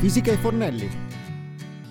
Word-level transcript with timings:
Fisica 0.00 0.30
ai 0.30 0.36
Fornelli. 0.36 1.15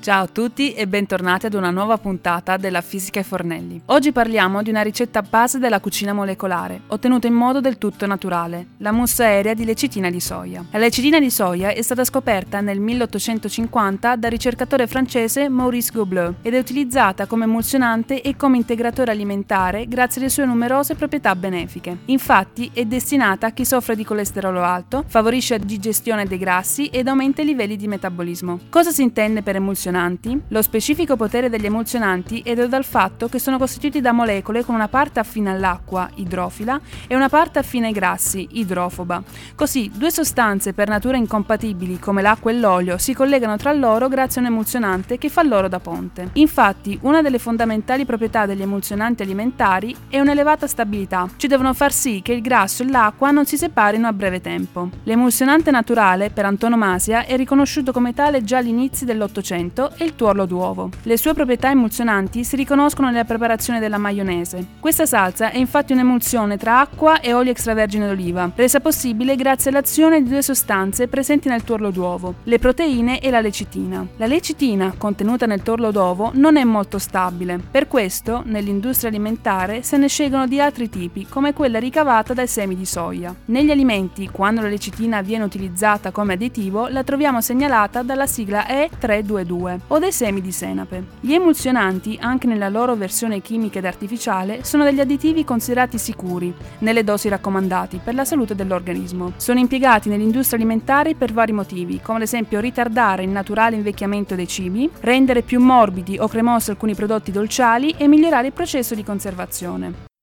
Ciao 0.05 0.26
a 0.26 0.28
tutti 0.28 0.71
e 0.73 0.88
bentornati 0.88 1.47
ad 1.47 1.55
una 1.55 1.71
nuova 1.71 1.97
puntata 1.97 2.57
della 2.57 2.82
Fisica 2.82 3.18
ai 3.18 3.25
Fornelli. 3.25 3.82
Oggi 3.86 4.11
parliamo 4.11 4.61
di 4.61 4.70
una 4.70 4.84
ricetta 4.84 5.23
base 5.23 5.57
della 5.57 5.79
cucina 5.79 6.14
molecolare, 6.14 6.82
ottenuta 6.89 7.25
in 7.25 7.34
modo 7.34 7.59
del 7.59 7.79
tutto 7.79 8.05
naturale, 8.05 8.68
la 8.78 8.91
mousse 8.91 9.23
aerea 9.23 9.55
di 9.55 9.65
lecitina 9.65 10.11
di 10.11 10.20
soia. 10.20 10.64
La 10.70 10.78
lecitina 10.78 11.20
di 11.20 11.32
soia 11.32 11.70
è 11.70 11.82
stata 11.82 12.04
scoperta 12.04 12.61
nel 12.61 12.79
1850 12.79 14.15
dal 14.15 14.29
ricercatore 14.29 14.86
francese 14.86 15.50
Maurice 15.50 15.89
Goblet 15.91 16.36
ed 16.43 16.54
è 16.54 16.60
utilizzata 16.60 17.25
come 17.25 17.46
emulsionante 17.46 18.21
e 18.21 18.36
come 18.36 18.57
integratore 18.57 19.10
alimentare 19.10 19.87
grazie 19.87 20.21
alle 20.21 20.29
sue 20.29 20.46
numerose 20.46 20.93
proprietà 20.93 21.36
benefiche. 21.36 21.97
Infatti 22.06 22.69
è 22.75 22.86
destinata 22.86 23.47
a 23.47 23.51
chi 23.54 23.65
soffre 23.65 23.96
di 23.96 24.04
colesterolo 24.04 24.61
alto, 24.61 25.04
favorisce 25.07 25.57
la 25.57 25.65
digestione 25.65 26.28
dei 26.28 26.37
grassi 26.37 26.89
ed 26.89 27.07
aumenta 27.07 27.42
i 27.42 27.46
livelli 27.46 27.75
di 27.75 27.87
metabolismo. 27.87 28.60
Cosa 28.69 28.92
si 28.92 29.01
intende 29.01 29.42
per 29.42 29.56
emulsionante? 29.56 29.93
Emulsionanti, 29.95 30.41
lo 30.49 30.61
specifico 30.61 31.15
potere 31.15 31.49
degli 31.49 31.65
emulsionanti 31.65 32.41
è 32.44 32.53
dato 32.53 32.67
dal 32.67 32.83
fatto 32.83 33.27
che 33.27 33.39
sono 33.39 33.58
costituiti 33.58 34.02
da 34.02 34.11
molecole 34.11 34.63
con 34.63 34.75
una 34.75 34.88
parte 34.88 35.19
affine 35.19 35.52
all'acqua, 35.52 36.09
idrofila, 36.16 36.80
e 37.08 37.16
una 37.16 37.30
parte 37.30 37.59
affine 37.59 37.88
ai 37.88 37.94
grassi, 37.94 38.47
idrofoba. 38.52 39.23
Così, 39.55 39.89
due 39.94 40.11
sostanze 40.11 40.73
per 40.73 40.89
natura 40.89 41.17
incompatibili 41.17 41.99
come 41.99 42.21
l'acqua 42.21 42.52
e 42.52 42.55
l'olio 42.55 42.97
si 42.97 43.13
collegano 43.13 43.55
tra 43.58 43.71
loro 43.71 44.08
grazie 44.08 44.41
a 44.41 44.44
un 44.44 44.52
emulsionante 44.52 45.17
che 45.17 45.30
fa 45.30 45.44
loro 45.44 45.67
da 45.67 45.80
ponte. 45.80 46.30
Infatti, 46.33 46.97
una 47.03 47.21
delle 47.21 47.39
fondamentali 47.39 48.05
proprietà 48.05 48.45
degli 48.45 48.61
emulsionanti 48.61 49.23
alimentari 49.23 49.95
è 50.09 50.19
un'elevata 50.19 50.67
stabilità, 50.67 51.27
cioè 51.37 51.49
devono 51.49 51.73
far 51.73 51.93
sì 51.93 52.21
che 52.21 52.33
il 52.33 52.41
grasso 52.41 52.83
e 52.83 52.89
l'acqua 52.89 53.31
non 53.31 53.45
si 53.45 53.57
separino 53.57 54.07
a 54.07 54.13
breve 54.13 54.41
tempo. 54.41 54.89
L'emulsionante 55.03 55.71
naturale, 55.71 56.30
per 56.30 56.45
antonomasia, 56.45 57.25
è 57.25 57.35
riconosciuto 57.35 57.91
come 57.91 58.13
tale 58.13 58.43
già 58.43 58.57
all'inizio 58.57 59.05
dell'Ottocento 59.05 59.84
e 59.97 60.05
il 60.05 60.16
tuorlo 60.16 60.45
d'uovo. 60.45 60.89
Le 61.03 61.17
sue 61.17 61.33
proprietà 61.33 61.69
emulsionanti 61.69 62.44
si 62.44 62.55
riconoscono 62.55 63.09
nella 63.09 63.25
preparazione 63.25 63.80
della 63.80 63.97
maionese. 63.97 64.66
Questa 64.80 65.05
salsa 65.05 65.52
è 65.52 65.58
infatti 65.58 65.94
un'emulsione 65.94 66.58
tra 66.58 66.80
acqua 66.80 67.19
e 67.19 67.33
olio 67.33 67.52
extravergine 67.52 68.08
d'oliva, 68.08 68.52
resa 68.55 68.80
possibile 68.80 69.36
grazie 69.36 69.69
all'azione 69.69 70.22
di 70.22 70.30
due 70.30 70.42
sostanze 70.42 71.08
presenti 71.08 71.50
nel 71.50 71.64
tuorlo 71.64 71.92
d'uovo, 71.92 72.36
le 72.44 72.59
proteine 72.59 73.19
e 73.19 73.30
la 73.30 73.42
lecitina. 73.42 74.05
La 74.17 74.27
lecitina, 74.27 74.94
contenuta 74.97 75.45
nel 75.45 75.61
tuorlo 75.61 75.92
d'uovo, 75.92 76.31
non 76.33 76.58
è 76.58 76.64
molto 76.64 76.97
stabile. 76.97 77.59
Per 77.70 77.88
questo, 77.88 78.44
nell'industria 78.45 79.09
alimentare 79.09 79.83
se 79.83 79.97
ne 79.97 80.08
scelgono 80.08 80.47
di 80.47 80.59
altri 80.59 80.89
tipi, 80.89 81.25
come 81.27 81.53
quella 81.53 81.80
ricavata 81.80 82.33
dai 82.33 82.47
semi 82.47 82.75
di 82.75 82.86
soia. 82.86 83.33
Negli 83.45 83.72
alimenti, 83.72 84.30
quando 84.30 84.61
la 84.61 84.70
lecitina 84.70 85.22
viene 85.22 85.44
utilizzata 85.44 86.11
come 86.11 86.33
additivo, 86.33 86.88
la 86.88 87.03
troviamo 87.03 87.42
segnalata 87.42 88.02
dalla 88.02 88.27
sigla 88.27 88.66
E322 88.66 89.74
o 89.87 89.99
dei 89.99 90.11
semi 90.11 90.41
di 90.41 90.51
senape. 90.51 91.03
Gli 91.19 91.33
emulsionanti, 91.33 92.17
anche 92.19 92.47
nella 92.47 92.69
loro 92.69 92.95
versione 92.95 93.41
chimica 93.41 93.79
ed 93.79 93.85
artificiale, 93.85 94.63
sono 94.63 94.83
degli 94.83 94.99
additivi 94.99 95.43
considerati 95.43 95.97
sicuri, 95.97 96.53
nelle 96.79 97.03
dosi 97.03 97.29
raccomandati, 97.29 98.01
per 98.03 98.15
la 98.15 98.25
salute 98.25 98.55
dell'organismo. 98.55 99.33
Sono 99.37 99.59
impiegati 99.59 100.09
nell'industria 100.09 100.59
alimentare 100.59 101.15
per 101.15 101.33
vari 101.33 101.51
motivi, 101.51 101.99
come 102.01 102.17
ad 102.17 102.23
esempio 102.23 102.59
ritardare 102.59 103.23
il 103.23 103.29
naturale 103.29 103.75
invecchiamento 103.75 104.35
dei 104.35 104.47
cibi, 104.47 104.89
rendere 105.01 105.41
più 105.41 105.59
morbidi 105.59 106.17
o 106.17 106.27
cremosi 106.27 106.69
alcuni 106.69 106.95
prodotti 106.95 107.31
dolciali 107.31 107.93
e 107.97 108.07
migliorare 108.07 108.47
il 108.47 108.53
processo 108.53 108.95
di 108.95 109.03
conservazione. 109.03 110.13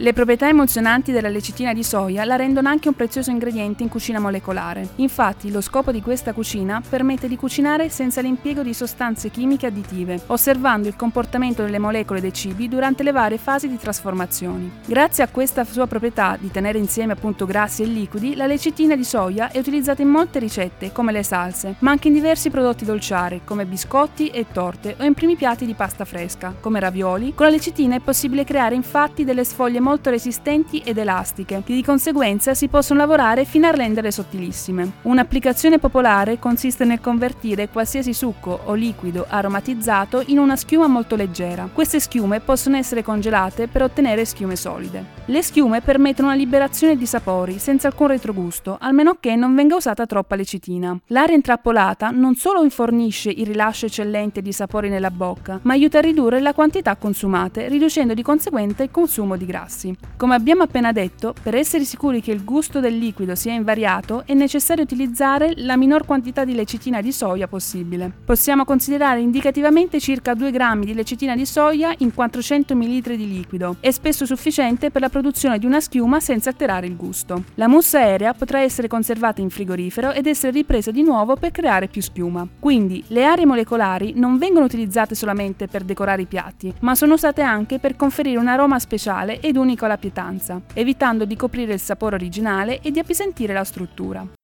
Le 0.00 0.12
proprietà 0.12 0.46
emozionanti 0.46 1.10
della 1.10 1.28
lecitina 1.28 1.72
di 1.72 1.82
soia 1.82 2.24
la 2.24 2.36
rendono 2.36 2.68
anche 2.68 2.86
un 2.86 2.94
prezioso 2.94 3.32
ingrediente 3.32 3.82
in 3.82 3.88
cucina 3.88 4.20
molecolare. 4.20 4.90
Infatti, 4.96 5.50
lo 5.50 5.60
scopo 5.60 5.90
di 5.90 6.00
questa 6.00 6.32
cucina 6.32 6.80
permette 6.88 7.26
di 7.26 7.34
cucinare 7.34 7.88
senza 7.88 8.20
l'impiego 8.20 8.62
di 8.62 8.72
sostanze 8.74 9.28
chimiche 9.28 9.66
additive, 9.66 10.22
osservando 10.26 10.86
il 10.86 10.94
comportamento 10.94 11.64
delle 11.64 11.80
molecole 11.80 12.20
dei 12.20 12.32
cibi 12.32 12.68
durante 12.68 13.02
le 13.02 13.10
varie 13.10 13.38
fasi 13.38 13.66
di 13.66 13.76
trasformazioni. 13.76 14.70
Grazie 14.86 15.24
a 15.24 15.28
questa 15.28 15.64
sua 15.64 15.88
proprietà 15.88 16.36
di 16.38 16.52
tenere 16.52 16.78
insieme 16.78 17.14
appunto 17.14 17.44
grassi 17.44 17.82
e 17.82 17.86
liquidi, 17.86 18.36
la 18.36 18.46
lecitina 18.46 18.94
di 18.94 19.02
soia 19.02 19.50
è 19.50 19.58
utilizzata 19.58 20.00
in 20.00 20.10
molte 20.10 20.38
ricette, 20.38 20.92
come 20.92 21.10
le 21.10 21.24
salse, 21.24 21.74
ma 21.80 21.90
anche 21.90 22.06
in 22.06 22.14
diversi 22.14 22.50
prodotti 22.50 22.84
dolciari, 22.84 23.40
come 23.42 23.66
biscotti 23.66 24.28
e 24.28 24.46
torte, 24.52 24.94
o 25.00 25.02
in 25.02 25.14
primi 25.14 25.34
piatti 25.34 25.66
di 25.66 25.74
pasta 25.74 26.04
fresca, 26.04 26.54
come 26.60 26.78
ravioli. 26.78 27.34
Con 27.34 27.46
la 27.46 27.52
lecitina 27.52 27.96
è 27.96 28.00
possibile 28.00 28.44
creare 28.44 28.76
infatti 28.76 29.24
delle 29.24 29.42
sfoglie 29.42 29.86
molto 29.88 30.10
resistenti 30.10 30.82
ed 30.84 30.98
elastiche, 30.98 31.62
che 31.64 31.72
di 31.72 31.82
conseguenza 31.82 32.52
si 32.52 32.68
possono 32.68 33.00
lavorare 33.00 33.46
fino 33.46 33.66
a 33.66 33.70
renderle 33.70 34.10
sottilissime. 34.10 34.92
Un'applicazione 35.02 35.78
popolare 35.78 36.38
consiste 36.38 36.84
nel 36.84 37.00
convertire 37.00 37.70
qualsiasi 37.70 38.12
succo 38.12 38.60
o 38.64 38.74
liquido 38.74 39.24
aromatizzato 39.26 40.22
in 40.26 40.38
una 40.38 40.56
schiuma 40.56 40.88
molto 40.88 41.16
leggera. 41.16 41.70
Queste 41.72 42.00
schiume 42.00 42.40
possono 42.40 42.76
essere 42.76 43.02
congelate 43.02 43.66
per 43.66 43.80
ottenere 43.80 44.26
schiume 44.26 44.56
solide. 44.56 45.16
Le 45.24 45.42
schiume 45.42 45.80
permettono 45.80 46.28
una 46.28 46.36
liberazione 46.36 46.94
di 46.94 47.06
sapori 47.06 47.58
senza 47.58 47.88
alcun 47.88 48.08
retrogusto, 48.08 48.76
almeno 48.78 49.16
che 49.18 49.36
non 49.36 49.54
venga 49.54 49.76
usata 49.76 50.04
troppa 50.04 50.36
lecitina. 50.36 50.98
L'aria 51.06 51.34
intrappolata 51.34 52.10
non 52.10 52.34
solo 52.34 52.68
fornisce 52.68 53.30
il 53.30 53.46
rilascio 53.46 53.86
eccellente 53.86 54.42
di 54.42 54.52
sapori 54.52 54.90
nella 54.90 55.10
bocca, 55.10 55.60
ma 55.62 55.72
aiuta 55.72 55.96
a 55.96 56.02
ridurre 56.02 56.40
la 56.40 56.52
quantità 56.52 56.96
consumate, 56.96 57.68
riducendo 57.68 58.12
di 58.12 58.22
conseguenza 58.22 58.82
il 58.82 58.90
consumo 58.90 59.36
di 59.36 59.46
grassi 59.46 59.77
grassi. 59.78 59.96
Come 60.16 60.34
abbiamo 60.34 60.64
appena 60.64 60.90
detto, 60.90 61.34
per 61.40 61.54
essere 61.54 61.84
sicuri 61.84 62.20
che 62.20 62.32
il 62.32 62.44
gusto 62.44 62.80
del 62.80 62.98
liquido 62.98 63.34
sia 63.34 63.52
invariato 63.52 64.24
è 64.26 64.34
necessario 64.34 64.82
utilizzare 64.82 65.52
la 65.56 65.76
minor 65.76 66.04
quantità 66.04 66.44
di 66.44 66.54
lecitina 66.54 67.00
di 67.00 67.12
soia 67.12 67.46
possibile. 67.46 68.10
Possiamo 68.24 68.64
considerare 68.64 69.20
indicativamente 69.20 70.00
circa 70.00 70.34
2 70.34 70.50
grammi 70.50 70.84
di 70.84 70.94
lecitina 70.94 71.36
di 71.36 71.46
soia 71.46 71.94
in 71.98 72.12
400 72.12 72.74
ml 72.74 73.16
di 73.16 73.28
liquido, 73.28 73.76
è 73.80 73.90
spesso 73.90 74.26
sufficiente 74.26 74.90
per 74.90 75.02
la 75.02 75.08
produzione 75.08 75.58
di 75.58 75.66
una 75.66 75.80
schiuma 75.80 76.18
senza 76.18 76.50
alterare 76.50 76.86
il 76.86 76.96
gusto. 76.96 77.44
La 77.54 77.68
mousse 77.68 77.98
aerea 77.98 78.34
potrà 78.34 78.60
essere 78.60 78.88
conservata 78.88 79.40
in 79.40 79.50
frigorifero 79.50 80.12
ed 80.12 80.26
essere 80.26 80.52
ripresa 80.52 80.90
di 80.90 81.02
nuovo 81.02 81.36
per 81.36 81.52
creare 81.52 81.86
più 81.86 82.02
schiuma. 82.02 82.46
Quindi 82.58 83.04
le 83.08 83.24
aree 83.24 83.46
molecolari 83.46 84.14
non 84.16 84.38
vengono 84.38 84.64
utilizzate 84.64 85.14
solamente 85.14 85.66
per 85.68 85.84
decorare 85.84 86.22
i 86.22 86.26
piatti, 86.26 86.72
ma 86.80 86.94
sono 86.94 87.14
usate 87.14 87.42
anche 87.42 87.78
per 87.78 87.96
conferire 87.96 88.38
un 88.38 88.48
aroma 88.48 88.78
speciale 88.78 89.40
ed 89.40 89.56
un 89.56 89.67
unico 89.68 89.84
alla 89.84 89.98
pietanza, 89.98 90.62
evitando 90.72 91.26
di 91.26 91.36
coprire 91.36 91.74
il 91.74 91.80
sapore 91.80 92.14
originale 92.14 92.80
e 92.80 92.90
di 92.90 92.98
appesantire 92.98 93.52
la 93.52 93.64
struttura. 93.64 94.37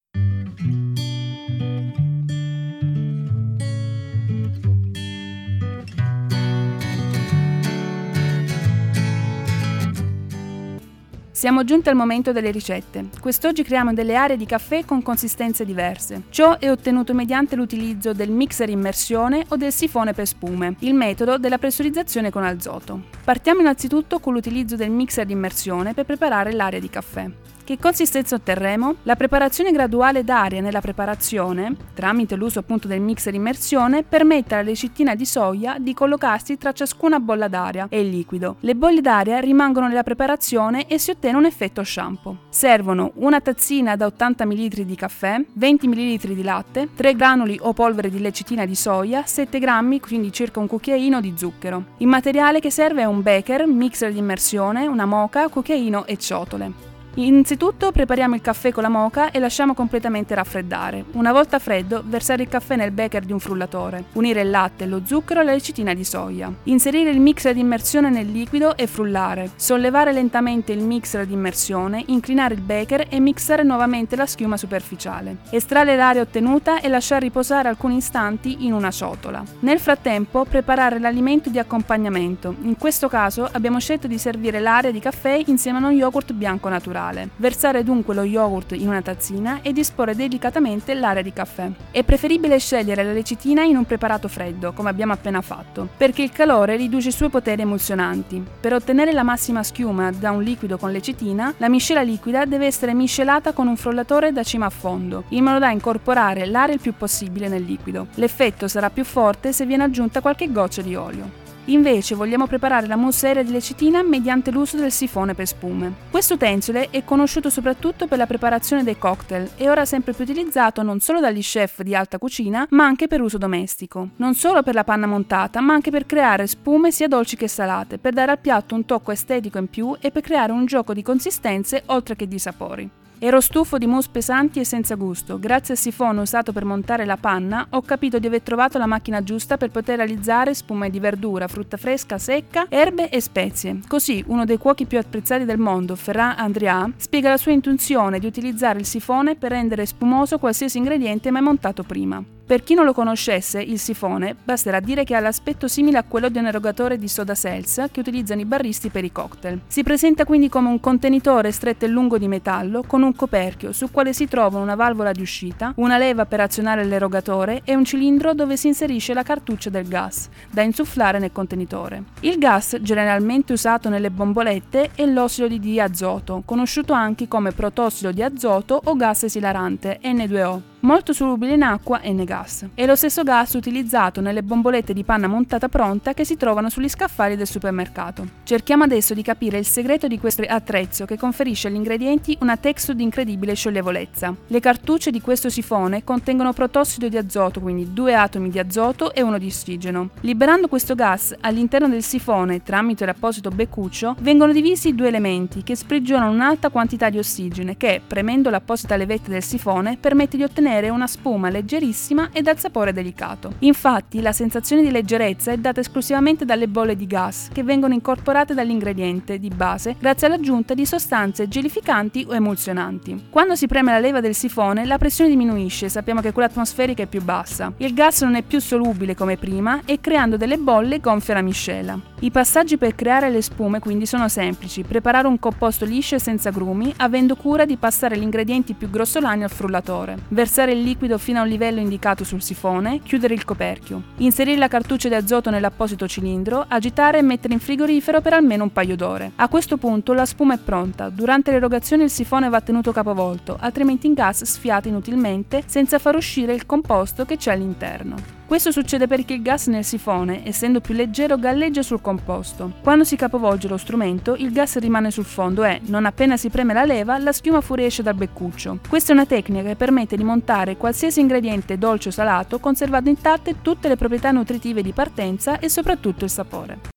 Siamo 11.44 11.62
giunti 11.62 11.91
al 11.91 11.94
momento 11.94 12.32
delle 12.32 12.50
ricette. 12.50 13.10
Quest'oggi 13.21 13.62
creiamo 13.62 13.93
delle 13.93 14.15
aree 14.15 14.38
di 14.38 14.47
caffè 14.47 14.87
con 14.87 15.03
consistenze 15.03 15.66
diverse. 15.66 16.22
Ciò 16.31 16.56
è 16.59 16.71
ottenuto 16.71 17.12
mediante 17.12 17.55
l'utilizzo 17.55 18.15
del 18.15 18.31
mixer 18.31 18.71
immersione 18.71 19.44
o 19.49 19.56
del 19.56 19.71
sifone 19.71 20.15
per 20.15 20.27
spume, 20.27 20.77
il 20.78 20.94
metodo 20.94 21.37
della 21.37 21.59
pressurizzazione 21.59 22.31
con 22.31 22.44
azoto. 22.44 22.99
Partiamo 23.22 23.60
innanzitutto 23.60 24.21
con 24.21 24.32
l'utilizzo 24.32 24.75
del 24.75 24.91
mixer 24.91 25.28
immersione 25.28 25.93
per 25.93 26.06
preparare 26.06 26.50
l'area 26.50 26.81
di 26.81 26.88
caffè. 26.88 27.31
Che 27.64 27.78
consistenza 27.78 28.34
otterremo? 28.34 28.96
La 29.05 29.16
preparazione 29.16 29.72
graduale 29.72 30.22
d'aria 30.22 30.61
nella 30.61 30.82
preparazione, 30.82 31.75
tramite 31.94 32.37
l'uso 32.37 32.58
appunto 32.58 32.88
del 32.88 33.00
mixer 33.00 33.32
immersione, 33.32 34.02
permette 34.02 34.52
alla 34.52 34.64
lecittina 34.64 35.14
di 35.14 35.25
soia 35.25 35.78
di 35.81 35.94
collocarsi 35.94 36.58
tra 36.58 36.72
ciascuna 36.72 37.20
bolla 37.20 37.49
d'aria 37.49 37.87
e 37.88 38.02
il 38.02 38.11
liquido. 38.11 38.56
Le 38.61 38.75
bolle 38.75 39.00
d'aria 39.00 39.38
rimangono 39.40 39.88
nella 39.88 40.02
preparazione 40.02 40.87
e 40.88 40.99
si 40.99 41.11
ottiene 41.11 41.38
un 41.38 41.46
effetto 41.46 41.82
shampoo. 41.82 42.37
Servono 42.50 43.12
una 43.14 43.40
tazzina 43.40 43.96
da 43.96 44.05
80 44.05 44.44
ml 44.44 44.84
di 44.84 44.94
caffè, 44.94 45.43
20 45.55 45.88
ml 45.88 46.34
di 46.34 46.43
latte, 46.43 46.90
3 46.94 47.16
granuli 47.16 47.58
o 47.62 47.72
polvere 47.72 48.11
di 48.11 48.20
lecitina 48.20 48.66
di 48.66 48.75
soia, 48.75 49.25
7 49.25 49.58
grammi, 49.58 50.00
quindi 50.00 50.31
circa 50.32 50.61
un 50.61 50.66
cucchiaino 50.66 51.19
di 51.19 51.32
zucchero. 51.34 51.82
Il 51.96 52.08
materiale 52.08 52.61
che 52.61 52.70
serve 52.70 53.00
è 53.00 53.06
un 53.06 53.22
beker, 53.22 53.66
mixer 53.66 54.12
di 54.12 54.19
immersione, 54.19 54.87
una 54.87 55.06
moca, 55.06 55.49
cucchiaino 55.49 56.05
e 56.05 56.19
ciotole. 56.19 56.93
Innanzitutto 57.16 57.93
prepariamo 57.93 58.34
il 58.34 58.40
caffè 58.40 58.72
con 58.72 58.82
la 58.82 58.88
moca 58.88 59.31
e 59.31 59.38
lasciamo 59.38 59.72
completamente 59.72 60.34
raffreddare. 60.34 61.05
Una 61.12 61.31
volta 61.31 61.61
freddo, 61.61 62.02
versare 62.05 62.43
il 62.43 62.49
caffè 62.49 62.75
nel 62.75 62.90
becker 62.90 63.25
di 63.25 63.31
un 63.31 63.38
frullatore, 63.38 64.06
unire 64.14 64.40
il 64.40 64.50
latte, 64.50 64.87
lo 64.87 65.02
zucchero 65.05 65.40
e 65.40 65.44
la 65.44 65.52
lecitina 65.52 65.94
di 65.94 66.02
soia. 66.02 66.52
Inserire 66.64 67.11
il 67.11 67.20
mixer 67.20 67.55
di 67.55 67.61
immersione 67.61 68.11
nel 68.11 68.32
liquido 68.32 68.76
e 68.76 68.88
frullare. 68.88 69.50
Sollevare 69.55 70.12
lentamente 70.12 70.72
il 70.72 70.82
mixer 70.82 71.25
di 71.25 71.34
immersione, 71.34 72.02
inclinare 72.06 72.55
il 72.55 72.62
becker 72.62 73.06
e 73.08 73.20
mixare 73.20 73.62
nuovamente 73.62 74.16
la 74.16 74.26
schiuma 74.26 74.56
superficiale. 74.56 75.37
Estrarre 75.50 75.94
l'aria 75.94 76.22
ottenuta 76.22 76.81
e 76.81 76.88
lasciare 76.88 77.26
riposare 77.26 77.69
alcuni 77.69 77.99
istanti 77.99 78.66
in 78.66 78.72
una 78.72 78.90
ciotola. 78.90 79.44
Nel 79.61 79.78
frattempo 79.78 80.44
preparare 80.44 80.99
l'alimento 80.99 81.49
di 81.49 81.61
accompagnamento. 81.61 82.56
In 82.62 82.76
questo 82.76 83.06
caso 83.06 83.49
abbiamo 83.52 83.78
scelto 83.78 84.08
di 84.08 84.19
servire 84.19 84.58
l'aria 84.58 84.90
di 84.90 84.99
caffè 84.99 85.40
insieme 85.46 85.78
a 85.78 85.81
uno 85.82 85.90
yogurt 85.93 86.32
bianco 86.32 86.69
naturale. 86.69 87.02
Versare 87.37 87.85
dunque 87.85 88.15
lo 88.15 88.23
yogurt 88.23 88.73
in 88.73 88.89
una 88.89 89.03
tazzina 89.03 89.61
e 89.62 89.73
disporre 89.73 90.15
delicatamente 90.15 90.95
l'area 90.95 91.23
di 91.23 91.33
caffè. 91.33 91.71
È 91.91 92.03
preferibile 92.03 92.59
scegliere 92.59 93.03
la 93.03 93.12
lecitina 93.12 93.62
in 93.62 93.77
un 93.77 93.85
preparato 93.85 94.29
freddo, 94.29 94.73
come 94.73 94.91
abbiamo 94.91 95.12
appena 95.12 95.41
fatto, 95.41 95.89
perché 95.97 96.23
il 96.23 96.33
calore 96.33 96.77
riduce 96.77 97.09
i 97.09 97.12
suoi 97.12 97.29
poteri 97.29 97.62
emulsionanti. 97.62 98.43
Per 98.61 98.73
ottenere 98.73 99.12
la 99.12 99.23
massima 99.23 99.62
schiuma 99.62 100.11
da 100.11 100.31
un 100.31 100.43
liquido 100.43 100.79
con 100.79 100.93
lecitina, 100.93 101.53
la 101.59 101.69
miscela 101.69 102.03
liquida 102.03 102.45
deve 102.45 102.67
essere 102.67 102.95
miscelata 102.95 103.53
con 103.53 103.67
un 103.67 103.77
frullatore 103.77 104.33
da 104.33 104.43
cima 104.43 104.67
a 104.67 104.71
fondo, 104.71 105.25
in 105.29 105.45
modo 105.45 105.59
da 105.59 105.71
incorporare 105.71 106.47
l'aria 106.47 106.75
il 106.75 106.81
più 106.81 106.95
possibile 106.97 107.49
nel 107.49 107.65
liquido. 107.65 108.07
L'effetto 108.15 108.69
sarà 108.69 108.91
più 108.91 109.05
forte 109.05 109.53
se 109.53 109.67
viene 109.67 109.85
aggiunta 109.85 110.21
qualche 110.21 110.50
goccia 110.50 110.83
di 110.83 110.95
olio. 110.95 111.44
Invece 111.66 112.14
vogliamo 112.14 112.46
preparare 112.46 112.87
la 112.87 112.96
mousse 112.96 113.43
di 113.43 113.50
lecitina 113.50 114.02
mediante 114.02 114.50
l'uso 114.50 114.76
del 114.76 114.93
sifone 114.93 115.34
per 115.34 115.46
spume. 115.46 115.94
Questo 116.11 116.34
utensile 116.34 116.90
è 116.90 117.05
conosciuto 117.05 117.49
soprattutto 117.49 118.06
per 118.06 118.19
la 118.19 118.26
preparazione 118.26 118.82
dei 118.82 118.99
cocktail 118.99 119.52
e 119.56 119.70
ora 119.70 119.87
sempre 119.87 120.12
più 120.12 120.25
utilizzato 120.25 120.82
non 120.82 121.00
solo 121.00 121.20
dagli 121.20 121.40
chef 121.40 121.81
di 121.81 121.94
alta 121.94 122.19
cucina, 122.19 122.66
ma 122.70 122.84
anche 122.84 123.08
per 123.08 123.22
uso 123.22 123.38
domestico. 123.38 124.11
Non 124.16 124.34
solo 124.34 124.62
per 124.62 124.75
la 124.75 124.84
panna 124.84 125.06
montata, 125.06 125.61
ma 125.61 125.72
anche 125.72 125.90
per 125.90 126.05
creare 126.05 126.46
spume 126.46 126.90
sia 126.90 127.08
dolci 127.08 127.37
che 127.37 127.49
salate, 127.49 127.96
per 127.96 128.12
dare 128.12 128.32
al 128.32 128.38
piatto 128.38 128.75
un 128.75 128.84
tocco 128.84 129.12
estetico 129.12 129.56
in 129.56 129.69
più 129.69 129.96
e 130.00 130.11
per 130.11 130.22
creare 130.22 130.52
un 130.52 130.66
gioco 130.66 130.93
di 130.93 131.02
consistenze 131.02 131.82
oltre 131.87 132.14
che 132.14 132.28
di 132.28 132.38
sapori. 132.38 132.90
Ero 133.25 133.41
stufo 133.41 133.79
di 133.79 133.87
mousse 133.87 134.11
pesanti 134.12 134.61
e 134.61 134.65
senza 134.65 134.97
gusto. 134.97 135.38
Grazie 135.38 135.73
al 135.73 135.81
sifone 135.81 136.21
usato 136.21 136.53
per 136.53 136.67
montare 136.67 137.06
la 137.06 137.17
panna, 137.17 137.69
ho 137.71 137.81
capito 137.81 138.19
di 138.19 138.26
aver 138.26 138.43
trovato 138.43 138.76
la 138.76 138.85
macchina 138.85 139.23
giusta 139.23 139.56
per 139.56 139.71
poter 139.71 139.97
realizzare 139.97 140.53
spume 140.53 140.91
di 140.91 141.00
verdura, 141.00 141.49
frutta 141.49 141.79
fresca, 141.79 142.19
secca, 142.19 142.67
erbe 142.69 143.09
e 143.09 143.23
spezie. 143.23 143.81
Così, 143.88 144.23
uno 144.26 144.44
dei 144.44 144.59
cuochi 144.59 144.85
più 144.85 144.99
apprezzati 144.99 145.47
del 145.47 145.56
mondo, 145.56 145.97
Ferran 145.97 146.35
Andrià, 146.37 146.87
spiega 146.99 147.31
la 147.31 147.38
sua 147.38 147.53
intuizione 147.53 148.19
di 148.19 148.26
utilizzare 148.26 148.79
il 148.79 148.85
sifone 148.85 149.37
per 149.37 149.53
rendere 149.53 149.87
spumoso 149.87 150.37
qualsiasi 150.37 150.76
ingrediente 150.76 151.31
mai 151.31 151.41
montato 151.41 151.82
prima. 151.82 152.23
Per 152.46 152.62
chi 152.62 152.75
non 152.75 152.85
lo 152.85 152.93
conoscesse, 152.93 153.58
il 153.62 153.79
sifone 153.79 154.37
basterà 154.44 154.79
dire 154.79 155.05
che 155.05 155.14
ha 155.14 155.20
l'aspetto 155.20 155.67
simile 155.67 155.96
a 155.96 156.02
quello 156.02 156.29
di 156.29 156.37
un 156.37 156.44
erogatore 156.44 156.99
di 156.99 157.08
soda 157.08 157.35
seltz 157.35 157.87
che 157.91 158.00
utilizzano 158.00 158.43
i 158.43 158.44
barristi 158.44 158.91
per 158.91 159.02
i 159.02 159.11
cocktail. 159.11 159.62
Si 159.67 159.82
presenta 159.82 160.26
quindi 160.26 160.50
come 160.50 160.69
un 160.69 160.79
contenitore 160.79 161.52
stretto 161.52 161.87
e 161.87 161.88
lungo 161.88 162.19
di 162.19 162.29
metallo 162.29 162.82
con 162.87 163.02
un 163.02 163.17
coperchio 163.17 163.73
sul 163.73 163.91
quale 163.91 164.12
si 164.12 164.29
trovano 164.29 164.62
una 164.62 164.75
valvola 164.75 165.12
di 165.12 165.23
uscita, 165.23 165.73
una 165.76 165.96
leva 165.96 166.26
per 166.26 166.41
azionare 166.41 166.85
l'erogatore 166.85 167.62
e 167.64 167.75
un 167.75 167.85
cilindro 167.87 168.35
dove 168.35 168.58
si 168.58 168.67
inserisce 168.67 169.14
la 169.14 169.23
cartuccia 169.23 169.70
del 169.70 169.88
gas, 169.88 170.29
da 170.50 170.61
insufflare 170.61 171.19
nel 171.19 171.32
contenitore. 171.32 172.02
Il 172.20 172.37
gas 172.37 172.76
generalmente 172.82 173.55
usato 173.55 173.88
nelle 173.88 174.11
bombolette 174.11 174.90
è 174.94 175.06
l'ossido 175.06 175.49
di 175.49 175.58
diazoto, 175.58 176.43
conosciuto 176.44 176.93
anche 176.93 177.26
come 177.26 177.52
protossido 177.52 178.12
di 178.12 178.23
azoto 178.23 178.79
o 178.85 178.94
gas 178.97 179.23
esilarante 179.23 179.99
N2O 180.02 180.73
molto 180.85 181.13
solubile 181.13 181.55
in 181.55 181.63
acqua 181.63 182.01
e 182.01 182.13
nei 182.13 182.25
gas. 182.25 182.67
È 182.75 182.87
lo 182.87 182.95
stesso 182.95 183.23
gas 183.23 183.55
utilizzato 183.55 184.21
nelle 184.21 184.43
bombolette 184.43 184.93
di 184.93 185.03
panna 185.03 185.27
montata 185.27 185.69
pronta 185.69 186.13
che 186.13 186.25
si 186.25 186.37
trovano 186.37 186.69
sugli 186.69 186.89
scaffali 186.89 187.37
del 187.37 187.47
supermercato. 187.47 188.27
Cerchiamo 188.45 188.85
adesso 188.85 189.15
di 189.15 189.23
capire 189.23 189.59
il 189.59 189.65
segreto 189.65 190.07
di 190.07 190.19
questo 190.19 190.43
attrezzo 190.47 191.07
che 191.07 191.17
conferisce 191.17 191.69
agli 191.69 191.75
ingredienti 191.75 192.37
una 192.41 192.57
texture 192.57 192.97
di 192.97 193.03
incredibile 193.03 193.55
scioglievolezza. 193.55 194.35
Le 194.47 194.61
cartucce 194.61 195.11
di 195.11 195.21
questo 195.21 195.49
sifone 195.49 196.05
contengono 196.05 196.53
protossido 196.53 197.09
di 197.09 197.17
azoto, 197.17 197.61
quindi 197.61 197.93
due 197.93 198.15
atomi 198.15 198.51
di 198.51 198.59
azoto 198.59 199.15
e 199.15 199.23
uno 199.23 199.39
di 199.39 199.47
ossigeno. 199.47 200.11
Liberando 200.21 200.69
questo 200.69 200.95
gas 200.95 201.35
all'interno 201.41 201.89
del 201.89 202.03
sifone 202.03 202.63
tramite 202.63 203.07
l'apposito 203.07 203.49
beccuccio, 203.49 204.17
vengono 204.21 204.53
divisi 204.53 204.95
due 204.95 205.09
elementi 205.09 205.63
che 205.63 205.77
sprigionano 205.77 206.31
un'alta 206.31 206.69
quantità 206.69 207.09
di 207.09 207.19
ossigeno 207.19 207.73
che, 207.79 208.03
premendo 208.07 208.51
l'apposita 208.51 208.97
levetta 208.97 209.31
del 209.31 209.43
sifone, 209.43 209.97
permette 209.99 210.37
di 210.37 210.43
ottenere 210.43 210.74
ottenere 210.75 210.88
una 210.88 211.06
spuma 211.06 211.50
leggerissima 211.50 212.31
e 212.32 212.43
dal 212.43 212.59
sapore 212.59 212.93
delicato. 212.93 213.55
Infatti, 213.61 214.21
la 214.21 214.32
sensazione 214.32 214.82
di 214.82 214.91
leggerezza 214.91 215.53
è 215.53 215.56
data 215.56 215.81
esclusivamente 215.81 216.44
dalle 216.44 216.69
bolle 216.69 216.97
di 216.97 217.06
gas 217.06 217.49
che 217.53 217.62
vengono 217.62 217.94
incorporate 217.94 218.55
dall'ingrediente 218.55 219.38
di 219.38 219.49
base 219.49 219.97
grazie 219.99 220.26
all'aggiunta 220.26 220.75
di 220.75 220.85
sostanze 220.85 221.49
gelificanti 221.49 222.26
o 222.29 222.35
emulsionanti. 222.35 223.26
Quando 223.31 223.55
si 223.55 223.67
preme 223.67 223.93
la 223.93 223.99
leva 223.99 224.21
del 224.21 224.35
sifone, 224.35 224.85
la 224.85 224.99
pressione 224.99 225.31
diminuisce, 225.31 225.88
sappiamo 225.88 226.21
che 226.21 226.32
quella 226.32 226.49
atmosferica 226.49 227.03
è 227.03 227.06
più 227.06 227.23
bassa. 227.23 227.73
Il 227.79 227.94
gas 227.94 228.23
non 228.23 228.35
è 228.35 228.43
più 228.43 228.61
solubile 228.61 229.15
come 229.15 229.37
prima 229.37 229.81
e 229.85 230.00
creando 230.00 230.37
delle 230.37 230.59
bolle 230.59 231.00
gonfia 231.00 231.35
la 231.35 231.43
miscela. 231.43 232.12
I 232.25 232.31
passaggi 232.31 232.79
per 232.79 232.94
creare 232.94 233.29
le 233.29 233.43
spume 233.43 233.81
quindi 233.81 234.06
sono 234.06 234.31
semplici: 234.31 234.82
preparare 234.82 235.26
un 235.26 235.38
composto 235.38 235.85
liscio 235.85 236.15
e 236.15 236.19
senza 236.19 236.49
grumi, 236.49 236.91
avendo 236.97 237.37
cura 237.37 237.67
di 237.67 237.76
passare 237.76 238.17
gli 238.17 238.23
ingredienti 238.23 238.73
più 238.73 238.88
grossolani 238.88 239.43
al 239.43 239.50
frullatore. 239.50 240.17
Versare 240.29 240.73
il 240.73 240.81
liquido 240.81 241.19
fino 241.19 241.41
a 241.41 241.43
un 241.43 241.49
livello 241.49 241.81
indicato 241.81 242.25
sul 242.25 242.41
sifone, 242.41 243.00
chiudere 243.03 243.35
il 243.35 243.44
coperchio, 243.44 244.03
inserire 244.17 244.56
la 244.56 244.69
cartuccia 244.69 245.09
di 245.09 245.17
azoto 245.17 245.50
nell'apposito 245.50 246.09
cilindro, 246.09 246.65
agitare 246.67 247.19
e 247.19 247.23
mettere 247.23 247.53
in 247.53 247.61
frigorifero 247.61 248.23
per 248.23 248.32
almeno 248.32 248.62
un 248.62 248.73
paio 248.73 248.97
d'ore. 248.97 249.32
A 249.37 249.49
questo 249.49 249.76
punto 249.76 250.15
la 250.15 250.25
spuma 250.25 250.55
è 250.55 250.59
pronta. 250.59 251.11
Durante 251.11 251.50
l'erogazione 251.50 252.05
il 252.05 252.11
sifone 252.11 252.49
va 252.49 252.62
tenuto 252.62 252.91
capovolto, 252.91 253.59
altrimenti 253.61 254.06
il 254.06 254.15
gas 254.15 254.44
sfiata 254.44 254.88
inutilmente 254.88 255.62
senza 255.67 255.99
far 255.99 256.17
uscire 256.17 256.55
il 256.55 256.65
composto 256.65 257.26
che 257.26 257.37
c'è 257.37 257.53
all'interno. 257.53 258.44
Questo 258.46 258.70
succede 258.70 259.06
perché 259.06 259.35
il 259.35 259.43
gas 259.43 259.69
nel 259.69 259.85
sifone, 259.85 260.46
essendo 260.46 260.81
più 260.81 260.94
leggero, 260.94 261.38
galleggia 261.38 261.82
sul 261.82 262.02
composto. 262.02 262.73
Quando 262.82 263.02
si 263.02 263.17
capovolge 263.17 263.69
lo 263.69 263.79
strumento, 263.79 264.35
il 264.37 264.52
gas 264.52 264.79
rimane 264.79 265.11
sul 265.11 265.25
fondo 265.25 265.64
e, 265.64 265.81
non 265.87 266.05
appena 266.05 266.37
si 266.37 266.50
preme 266.50 266.75
la 266.75 266.85
leva, 266.85 267.17
la 267.19 267.32
schiuma 267.32 267.62
fuoriesce 267.62 268.02
dal 268.02 268.14
beccuccio. 268.14 268.81
Questa 268.87 269.12
è 269.12 269.14
una 269.14 269.26
tecnica 269.26 269.69
che 269.69 269.76
permette 269.76 270.17
di 270.17 270.25
montare 270.25 270.76
qualsiasi 270.76 271.20
ingrediente 271.20 271.79
dolce 271.79 272.11
o 272.11 272.12
salato 272.12 272.61
conservando 272.61 273.08
intatte 273.08 273.62
tutte 273.62 273.88
le 273.88 273.96
proprietà 273.96 274.31
nutritive 274.31 274.82
di 274.82 274.93
partenza 274.93 275.58
e 275.58 275.69
soprattutto 275.69 276.25
il 276.25 276.31
sapore. 276.31 276.94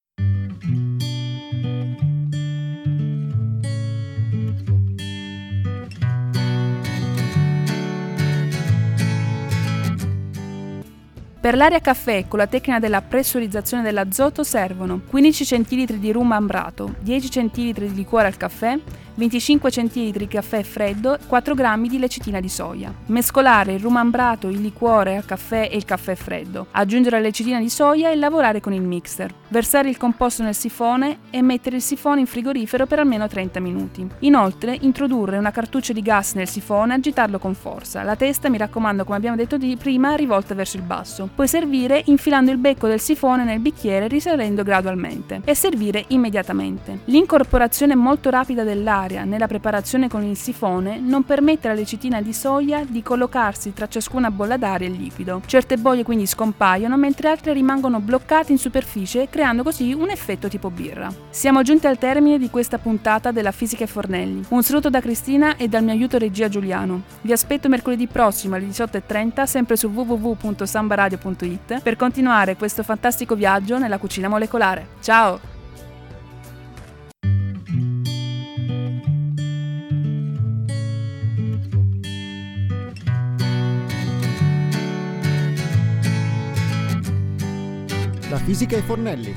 Per 11.48 11.56
l'aria 11.56 11.80
caffè 11.80 12.28
con 12.28 12.38
la 12.38 12.46
tecnica 12.46 12.78
della 12.78 13.00
pressurizzazione 13.00 13.82
dell'azoto 13.82 14.42
servono 14.42 15.00
15 15.08 15.46
centilitri 15.46 15.98
di 15.98 16.12
rum 16.12 16.30
ambrato, 16.32 16.96
10 17.00 17.30
centilitri 17.30 17.88
di 17.88 17.94
liquore 17.94 18.26
al 18.26 18.36
caffè, 18.36 18.78
25 19.18 19.70
cl 19.70 20.12
di 20.12 20.28
caffè 20.28 20.62
freddo 20.62 21.14
e 21.14 21.18
4 21.26 21.54
g 21.54 21.88
di 21.88 21.98
lecitina 21.98 22.38
di 22.38 22.48
soia. 22.48 22.94
Mescolare 23.06 23.72
il 23.72 23.80
rum 23.80 23.96
ambrato, 23.96 24.48
il 24.48 24.60
liquore 24.60 25.16
al 25.16 25.24
caffè 25.24 25.68
e 25.72 25.76
il 25.76 25.84
caffè 25.84 26.14
freddo. 26.14 26.68
Aggiungere 26.70 27.16
la 27.16 27.22
lecitina 27.22 27.58
di 27.58 27.68
soia 27.68 28.10
e 28.10 28.14
lavorare 28.16 28.60
con 28.60 28.72
il 28.72 28.82
mixer. 28.82 29.34
Versare 29.48 29.88
il 29.88 29.96
composto 29.96 30.44
nel 30.44 30.54
sifone 30.54 31.18
e 31.30 31.42
mettere 31.42 31.76
il 31.76 31.82
sifone 31.82 32.20
in 32.20 32.26
frigorifero 32.26 32.86
per 32.86 33.00
almeno 33.00 33.26
30 33.26 33.58
minuti. 33.58 34.06
Inoltre, 34.20 34.76
introdurre 34.82 35.36
una 35.36 35.50
cartuccia 35.50 35.92
di 35.92 36.02
gas 36.02 36.34
nel 36.34 36.48
sifone 36.48 36.92
e 36.92 36.96
agitarlo 36.98 37.40
con 37.40 37.54
forza. 37.54 38.04
La 38.04 38.14
testa, 38.14 38.48
mi 38.48 38.58
raccomando, 38.58 39.02
come 39.02 39.16
abbiamo 39.16 39.36
detto 39.36 39.56
di 39.56 39.76
prima, 39.76 40.14
rivolta 40.14 40.54
verso 40.54 40.76
il 40.76 40.84
basso. 40.84 41.28
Puoi 41.38 41.50
servire 41.50 42.02
infilando 42.06 42.50
il 42.50 42.56
becco 42.56 42.88
del 42.88 42.98
sifone 42.98 43.44
nel 43.44 43.60
bicchiere 43.60 44.08
risalendo 44.08 44.64
gradualmente 44.64 45.40
e 45.44 45.54
servire 45.54 46.04
immediatamente. 46.08 47.02
L'incorporazione 47.04 47.94
molto 47.94 48.28
rapida 48.28 48.64
dell'aria 48.64 49.22
nella 49.22 49.46
preparazione 49.46 50.08
con 50.08 50.24
il 50.24 50.36
sifone 50.36 50.98
non 50.98 51.22
permette 51.22 51.68
alla 51.68 51.78
lecitina 51.78 52.20
di 52.20 52.32
soia 52.32 52.84
di 52.84 53.04
collocarsi 53.04 53.72
tra 53.72 53.86
ciascuna 53.86 54.32
bolla 54.32 54.56
d'aria 54.56 54.88
e 54.88 54.90
il 54.90 54.96
liquido. 54.96 55.40
Certe 55.46 55.76
bolle 55.76 56.02
quindi 56.02 56.26
scompaiono 56.26 56.96
mentre 56.96 57.28
altre 57.28 57.52
rimangono 57.52 58.00
bloccate 58.00 58.50
in 58.50 58.58
superficie 58.58 59.28
creando 59.30 59.62
così 59.62 59.92
un 59.92 60.10
effetto 60.10 60.48
tipo 60.48 60.70
birra. 60.70 61.08
Siamo 61.30 61.62
giunti 61.62 61.86
al 61.86 61.98
termine 61.98 62.38
di 62.38 62.50
questa 62.50 62.78
puntata 62.78 63.30
della 63.30 63.52
Fisica 63.52 63.84
e 63.84 63.86
Fornelli. 63.86 64.44
Un 64.48 64.64
saluto 64.64 64.90
da 64.90 65.00
Cristina 65.00 65.54
e 65.54 65.68
dal 65.68 65.84
mio 65.84 65.92
aiuto 65.92 66.18
regia 66.18 66.48
Giuliano. 66.48 67.02
Vi 67.20 67.30
aspetto 67.30 67.68
mercoledì 67.68 68.08
prossimo 68.08 68.56
alle 68.56 68.66
18.30 68.66 69.44
sempre 69.44 69.76
su 69.76 69.88
www.cucinamedica.it 71.28 71.82
per 71.82 71.96
continuare 71.96 72.56
questo 72.56 72.82
fantastico 72.82 73.34
viaggio 73.34 73.78
nella 73.78 73.98
cucina 73.98 74.28
molecolare. 74.28 74.88
Ciao! 75.00 75.56
La 88.30 88.36
Fisica 88.36 88.76
e 88.76 88.82
Fornelli 88.82 89.34